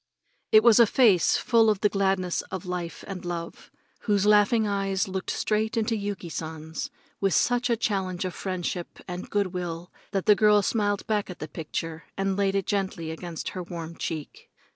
It 0.51 0.63
was 0.63 0.79
a 0.79 0.87
face 0.87 1.37
full 1.37 1.69
of 1.69 1.81
the 1.81 1.87
gladness 1.89 2.41
of 2.49 2.65
life 2.65 3.03
and 3.07 3.23
love, 3.23 3.69
whose 3.99 4.25
laughing 4.25 4.65
eyes 4.67 5.07
looked 5.07 5.29
straight 5.29 5.77
into 5.77 5.95
Yuki 5.95 6.27
San's 6.27 6.89
with 7.19 7.35
such 7.35 7.69
a 7.69 7.77
challenge 7.77 8.25
of 8.25 8.33
friendship 8.33 8.97
and 9.07 9.29
good 9.29 9.53
will 9.53 9.91
that 10.09 10.25
the 10.25 10.33
girl 10.33 10.63
smiled 10.63 11.05
back 11.05 11.29
at 11.29 11.37
the 11.37 11.47
picture 11.47 12.05
and 12.17 12.35
laid 12.35 12.55
it 12.55 12.65
gently 12.65 13.11
against 13.11 13.49
her 13.49 13.61
warm 13.61 13.95
cheek. 13.95 14.49